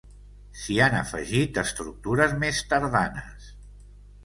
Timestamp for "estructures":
1.63-2.35